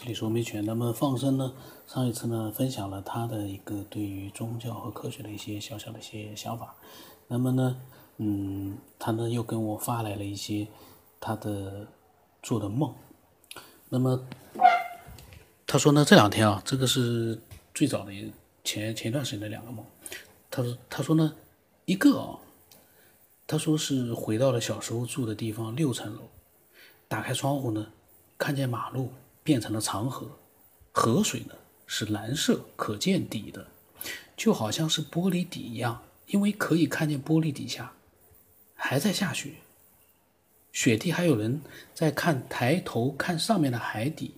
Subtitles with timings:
[0.00, 0.64] 这里是欧美犬。
[0.64, 1.52] 那么放生呢？
[1.86, 6.74] 上一次呢，分享了他的一个对于宗教和科学的一些小小的一些想法。
[7.28, 7.76] 那么呢，
[8.16, 10.66] 嗯，他呢又跟我发来了一些
[11.20, 11.86] 他的
[12.42, 12.94] 做的梦。
[13.90, 14.24] 那么
[15.66, 17.38] 他说呢，这两天啊，这个是
[17.74, 18.10] 最早的
[18.64, 19.84] 前前段时间的两个梦。
[20.50, 21.34] 他说他说呢，
[21.84, 22.38] 一个啊，
[23.46, 26.22] 他说是回到了小时候住的地方六层楼，
[27.06, 27.88] 打开窗户呢，
[28.38, 29.12] 看见马路。
[29.50, 30.30] 变成了长河，
[30.92, 31.54] 河水呢
[31.84, 33.66] 是蓝色可见底的，
[34.36, 37.92] 就好像是玻璃底一样，因为可以看见玻璃底下
[38.76, 39.54] 还在下雪，
[40.70, 41.60] 雪地还有人
[41.92, 44.36] 在看，抬头看上面的海底，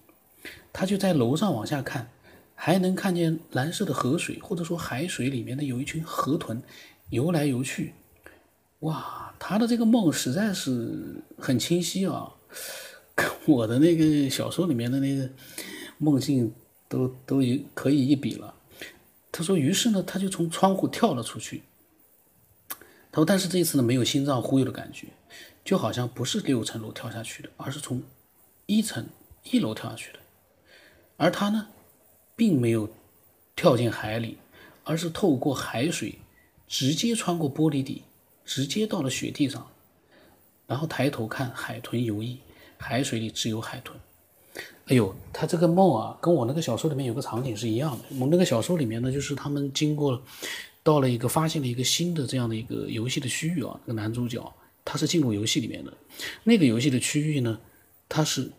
[0.72, 2.08] 他就在楼上往下看，
[2.54, 6.62] 还能看见蓝色的河水，或者说海水里面的有一群河豚
[7.10, 7.92] 游来游去，
[8.78, 12.32] 哇，他的这个梦实在是很清晰啊。
[13.46, 15.28] 我的那个小说里面的那个
[15.98, 16.52] 梦境
[16.88, 17.42] 都都
[17.74, 18.54] 可以一比了。
[19.32, 21.62] 他说，于是呢，他就从窗户跳了出去。
[23.10, 25.08] 他说，但是这一次呢，没有心脏忽悠的感觉，
[25.64, 28.02] 就好像不是六层楼跳下去的，而是从
[28.66, 29.06] 一层
[29.50, 30.18] 一楼跳下去的。
[31.16, 31.68] 而他呢，
[32.36, 32.88] 并没有
[33.56, 34.38] 跳进海里，
[34.84, 36.18] 而是透过海水
[36.68, 38.02] 直接穿过玻璃底，
[38.44, 39.66] 直接到了雪地上，
[40.66, 42.38] 然后抬头看海豚游弋。
[42.82, 43.98] 海水里只有海豚。
[44.86, 48.04] 哎呦，他这个梦啊，跟我那个小说里面有个场景是一样的。
[48.18, 50.20] 我那个小说里面呢，就是他们经过，
[50.82, 53.80] 到了一个发现了一个新的这样的一个游戏的区域啊。
[53.86, 54.52] 那个男主角
[54.84, 55.96] 他是进入游戏里面的，
[56.42, 57.60] 那个游戏的区域呢，
[58.08, 58.50] 它是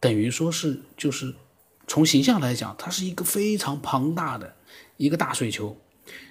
[0.00, 1.32] 等于说是就是
[1.86, 4.56] 从形象来讲，它是一个非常庞大的
[4.96, 5.76] 一个大水球，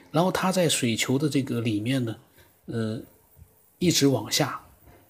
[0.10, 2.16] 然后他在水球的这个里面呢，
[2.66, 3.00] 呃，
[3.78, 4.60] 一直往下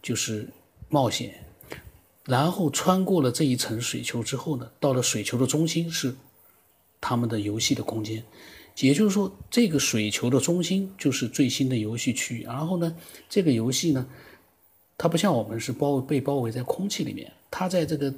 [0.02, 0.50] 就是
[0.90, 1.46] 冒险。
[2.26, 6.16] 然后穿过了这一层水球之后呢，到了水球的中心是
[7.00, 8.24] 他们的游戏的空间，
[8.80, 12.44] 也就是说，这个水球的中心就是最新的游戏区域。
[12.44, 12.96] 然后呢，
[13.28, 14.08] 这个游戏呢，
[15.00, 18.14] 它不像我们是包被包围在空气里面，它在这个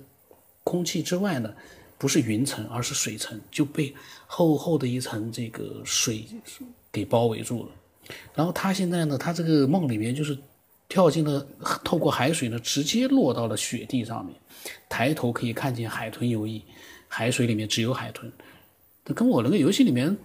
[0.66, 1.54] 空气之外呢，
[1.98, 3.96] 不是云层，而是水层，就被
[4.28, 6.26] 厚厚的一层这个水
[6.92, 7.70] 给包围住了。
[8.36, 10.38] 然后他现在呢，他这个梦里面就是。
[10.94, 11.44] 跳进了，
[11.84, 14.36] 透过海水呢，直接落到了雪地上面。
[14.88, 16.62] 抬头可以看见海豚游弋，
[17.08, 18.32] 海水里面只有海豚。
[19.06, 20.16] 跟我那个游戏里面，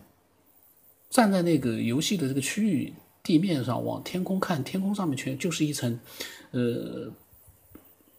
[1.09, 2.93] 站在那个游戏的这个区域
[3.23, 5.99] 地面上往天空看，天空上面全就是一层，
[6.51, 7.11] 呃，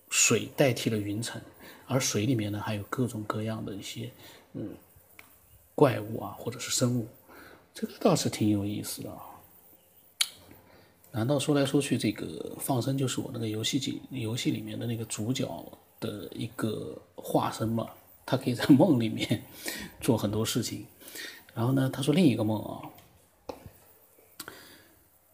[0.10, 1.40] 水代替了云层，
[1.86, 4.10] 而水里面呢还有各种各样的一些，
[4.54, 4.70] 嗯，
[5.76, 7.08] 怪物啊或者是生物，
[7.76, 9.29] 这个倒是挺有意思的啊。
[11.12, 15.48] 难道说来说去，这个放生就是我那个游戏机游戏里面的那个主角
[16.00, 17.88] 的一个化身吗？
[18.26, 19.44] 他可以在梦里面
[20.00, 20.86] 做很多事情。
[21.56, 22.86] 然后呢，他说另一个梦啊，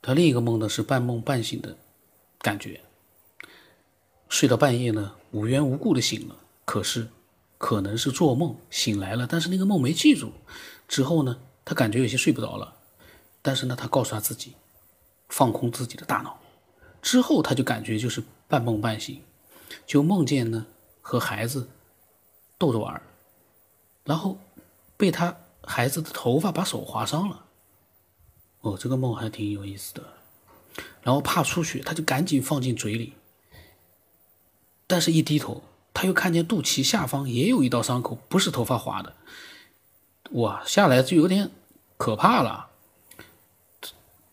[0.02, 1.78] 他另一个梦呢是半梦半醒的
[2.40, 2.80] 感觉，
[4.30, 7.10] 睡到半夜呢无缘无故的醒了，可是
[7.58, 10.32] 可能是做梦醒来了，但是那个梦没记住。
[10.88, 12.74] 之后呢，他感觉有些睡不着了，
[13.42, 14.54] 但是呢，他告诉他自己。
[15.30, 16.40] 放空自己的大脑，
[17.02, 19.22] 之后他就感觉就是半梦半醒，
[19.86, 20.66] 就梦见呢
[21.02, 21.70] 和孩子
[22.58, 23.02] 逗着玩
[24.04, 24.38] 然后
[24.98, 27.46] 被他孩子的头发把手划伤了。
[28.62, 30.04] 哦，这个梦还挺有意思的。
[31.02, 33.14] 然后怕出血，他就赶紧放进嘴里，
[34.88, 35.64] 但是一低头，
[35.94, 39.16] 他又看见肚脐下方也有一道伤口，不是头发划的。
[40.32, 41.52] 哇，下来就有点
[41.98, 42.72] 可怕了。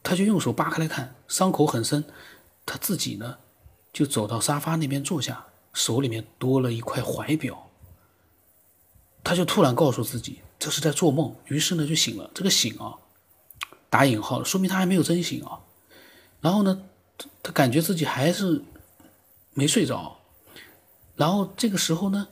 [0.03, 2.05] 他就用手扒开来看，伤口很深。
[2.67, 3.39] 他自己呢，
[3.93, 7.71] 就走到沙发那边坐下，手里面多了一块怀表。
[9.25, 11.35] 他就突然告诉自己，这是在做梦。
[11.47, 12.31] 于是呢，就醒了。
[12.35, 12.95] 这个醒啊，
[13.89, 15.61] 打引号了，说明他还没有真醒啊。
[16.41, 16.83] 然后呢，
[17.43, 18.63] 他感觉自己还是
[19.55, 20.19] 没睡着。
[21.15, 22.29] 然后这个时候呢，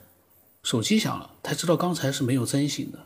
[0.63, 2.99] 手机响了，他知道刚才是没有真醒的。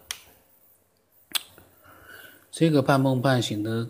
[2.52, 3.90] 这个半梦半醒的。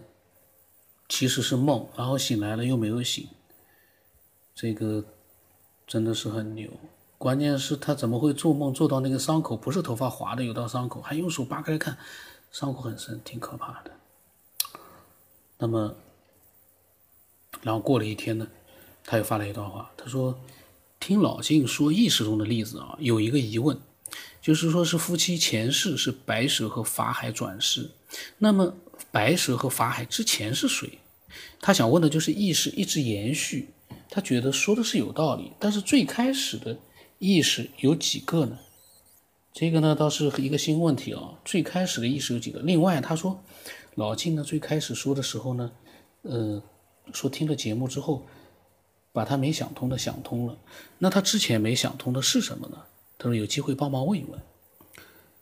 [1.07, 3.27] 其实是梦，然后醒来了又没有醒，
[4.55, 5.05] 这个
[5.85, 6.69] 真的是很牛。
[7.17, 11.97] 关键是他怎么会做梦做到那个伤口不是头发划的有道伤口，还用手扒开看，
[12.51, 13.91] 伤口很深，挺可怕的。
[15.59, 15.95] 那么，
[17.61, 18.47] 然后过了一天呢，
[19.03, 20.37] 他又发了一段话，他说
[20.99, 23.79] ：“听老晋说意识中的例子啊，有一个疑问，
[24.41, 27.91] 就是说是夫妻前世是白蛇和法海转世，
[28.39, 28.75] 那么。”
[29.15, 30.99] 白蛇和法海之前是谁？
[31.61, 33.69] 他想问的就是意识一直延续。
[34.09, 36.77] 他觉得说的是有道理，但是最开始的
[37.17, 38.59] 意识有几个呢？
[39.53, 41.39] 这个呢倒是一个新问题啊。
[41.45, 42.59] 最开始的意识有几个。
[42.59, 43.41] 另外，他说
[43.93, 45.71] 老晋呢最开始说的时候呢，
[46.23, 46.61] 呃，
[47.13, 48.25] 说听了节目之后，
[49.13, 50.57] 把他没想通的想通了。
[50.97, 52.83] 那他之前没想通的是什么呢？
[53.17, 54.37] 他说有机会帮忙问一问。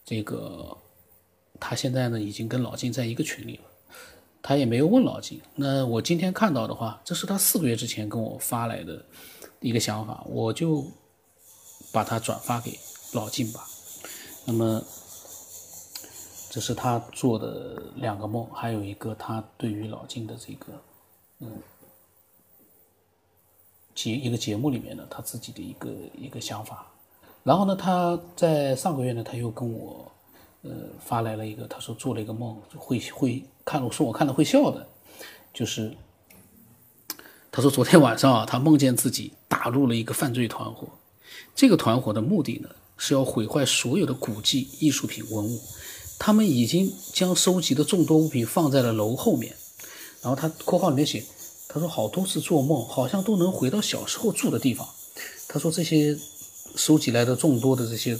[0.05, 0.77] 这个
[1.65, 3.63] 他现在呢已经跟老金在一个群里了，
[4.42, 5.42] 他也没有问老金。
[5.56, 9.06] 那我今天看到的话，这是他四个月之前跟我发来的
[9.62, 10.86] 一个想法，我就
[11.94, 12.77] 把它转发给
[13.13, 13.65] 老金吧。
[14.45, 14.83] 那么，
[16.50, 20.74] 这是他做的两个梦，还有一个他对于老金的这个，
[21.39, 21.50] 嗯，
[23.95, 26.92] 节一个节目里面的他自己的一个一个想法。
[27.44, 30.12] 然后呢，他在上个月呢，他又跟我，
[30.63, 34.88] 呃，发来了一个，他说做了一个梦，会会看了，说我看了会笑的，
[35.54, 35.95] 就是，
[37.51, 40.88] 他说昨天晚上啊，他梦见自己打入了一个犯罪团伙，
[41.56, 42.69] 这个团伙的目的呢。
[42.95, 45.60] 是要毁坏所有的古迹、艺术品、文物。
[46.19, 49.54] 他们已经将收集的众多物品放在了楼后面。
[50.21, 51.25] 然后他括号里面写，
[51.68, 54.88] 他说好多次做梦，好像都能回到小时候住的地方。
[55.50, 56.18] 他说这些
[56.75, 58.18] 收集来的众多的这些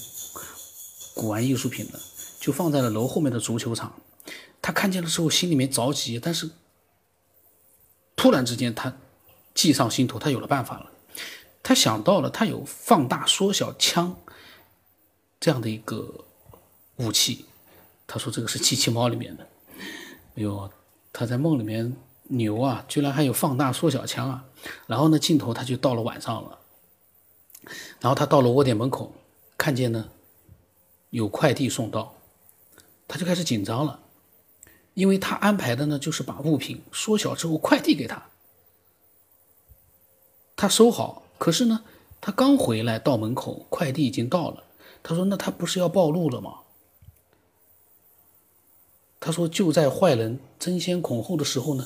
[1.14, 2.00] 古玩艺术品呢，
[2.44, 4.02] 就放在了楼后面的足球场。
[4.62, 6.50] 他看见的时候心里面着急，但是
[8.18, 8.98] 突然之间他
[9.54, 10.92] 计上心头，他有了办法了。
[11.64, 14.18] 他想到了，他有放大缩小枪。
[15.40, 16.26] 这样的一个
[16.98, 17.46] 武器，
[18.06, 19.48] 他说这个是机器猫里面的。
[19.78, 20.70] 哎呦，
[21.14, 24.44] 他在梦里面牛啊，居然还有放大缩小枪啊！
[24.86, 26.60] 然后呢，镜头他就到了晚上了，
[28.02, 29.14] 然后他到了窝点门口，
[29.58, 30.10] 看见呢
[31.10, 32.14] 有快递送到，
[33.08, 34.00] 他就开始紧张了，
[34.94, 38.30] 因为他安排的呢就是把物品缩小之后快递给他，
[40.56, 41.84] 他收好，可是呢
[42.22, 44.64] 他刚回来到门口，快递已经到了。
[45.06, 46.60] 他说：“那他不是要暴露了吗？”
[49.20, 51.86] 他说：“就在坏人争先恐后的时候呢，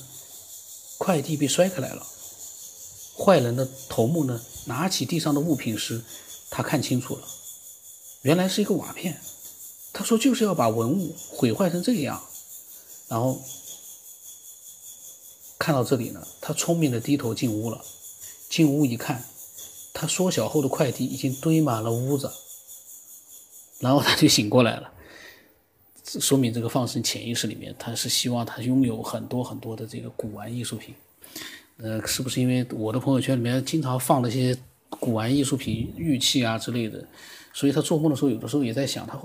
[1.00, 2.06] 快递被摔开来了。
[3.18, 6.04] 坏人的头目呢，拿起地上的物品时，
[6.52, 7.28] 他看清楚了，
[8.22, 9.20] 原来是一个瓦片。
[9.98, 12.22] 他说就是要把文物毁坏成这个样。
[13.08, 13.42] 然后
[15.58, 17.84] 看到这里呢，他聪明的低头进屋了。
[18.48, 19.26] 进屋一看，
[19.96, 22.32] 他缩小后的快递已经堆满了屋子。”
[23.82, 24.92] 然后他就醒过来了，
[26.20, 30.94] 说明这个放生潜意识里面，他是希望他拥有很多很多的这个古玩艺术品。
[31.78, 34.56] 呃，是不是因为我的朋友圈里面经常放那些
[34.92, 37.04] 古玩艺术品、玉器啊之类的，
[37.52, 39.20] 所以他做梦的时候，有的时候也在想，他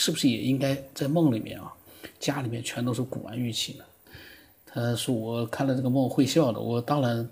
[0.00, 1.70] 是不是也应该在梦里面啊，
[2.18, 3.84] 家里面全都是古玩玉器呢？
[4.64, 7.28] 他说我看了这个梦会笑的，我当然，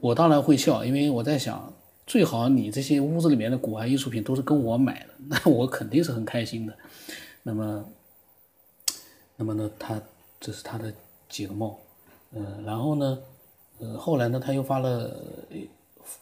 [0.00, 1.72] 我当然会笑，因为我在想。
[2.08, 6.74] 最好你这些屋子里面的古玩艺术品都是跟我买的， 那我肯定是很开心的。
[7.42, 7.84] 那么，
[9.36, 10.00] 那么呢，他
[10.40, 10.90] 这是他的
[11.28, 11.70] 几个梦，
[12.32, 13.18] 嗯，然后呢，
[13.78, 15.22] 呃，后来呢，他又发了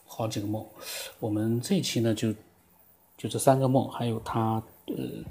[0.05, 0.67] 好几个梦。
[1.21, 2.33] 我们这期呢，就
[3.17, 5.25] 就这三个梦，还有他呃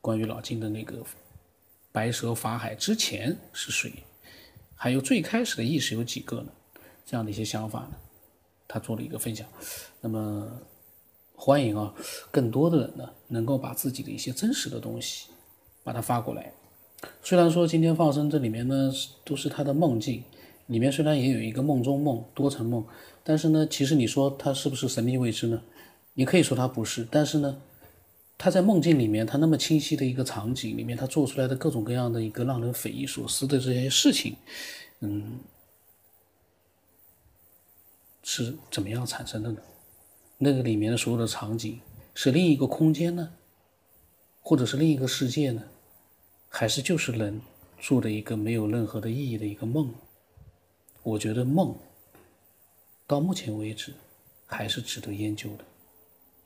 [0.00, 1.04] 关于老金的那个
[1.92, 3.92] 白蛇法海之前是谁，
[4.74, 6.52] 还有最开始的意识有几个呢？
[7.04, 7.92] 这样的一些想法呢？
[8.68, 9.46] 他做了一个分享，
[10.00, 10.50] 那么
[11.34, 11.94] 欢迎啊，
[12.30, 15.28] 更多的人呢能够把自己的一些真实的东西
[15.84, 16.52] 把它发过来。
[17.22, 18.90] 虽然说今天放生这里面呢
[19.24, 20.22] 都是他的梦境，
[20.68, 22.86] 里面虽然也有一个梦中梦、多层梦，
[23.22, 25.62] 但是呢，其实你说他是不是神秘未知呢？
[26.14, 27.60] 你可以说他不是，但是呢，
[28.42, 34.36] 他在梦境里面，他那么清晰的一个场景里面，他做出来的各种各样的一个让人匪夷所思的这些事情，
[34.98, 35.38] 嗯。
[38.24, 39.58] 是怎么样产生的呢？
[40.38, 41.80] 那个里面的所有的场景
[42.14, 43.32] 是另一个空间呢，
[44.40, 45.62] 或者是另一个世界呢，
[46.48, 47.40] 还是就是人
[47.78, 49.94] 做的一个没有任何的意义的一个梦？
[51.04, 51.76] 我觉得梦
[53.06, 53.94] 到目前为止
[54.46, 55.64] 还是值得研究的，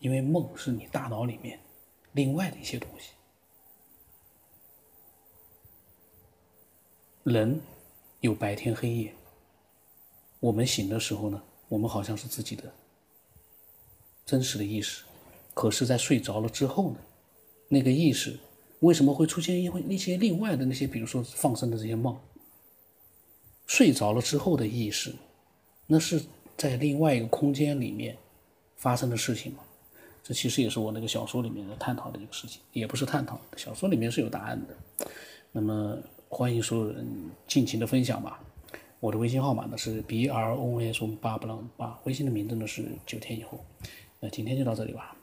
[0.01, 1.59] 因为梦是你大脑里面
[2.17, 3.11] 另外的一些东西。
[7.25, 7.61] 人
[8.21, 9.15] 有白天黑夜，
[10.41, 11.43] 我们醒的时候呢？
[11.69, 12.73] 我们好像是自己的
[14.25, 15.05] 真实的意识，
[15.53, 16.97] 可是，在睡着了之后呢？
[17.69, 18.39] 那个意识
[18.81, 22.19] 为什么会出现一一些另外的那些，比如说放生的这些梦？
[23.67, 25.15] 睡着了之后的意识，
[25.87, 26.25] 那是
[26.57, 28.17] 在另外一个空间里面
[28.77, 29.65] 发生的事情吗？
[30.27, 35.07] 这其实也是我那个小说里面的探讨的一个事情，也不是探讨，小说里面是有答案的。
[35.53, 35.97] 那么，
[36.29, 37.07] 欢迎所有人
[37.47, 38.41] 尽情的分享吧。
[38.99, 43.65] 我的微信号码呢是 b r o n s 八八八，微信的名字呢是九天以后。
[44.19, 45.16] 那今天就到这里吧。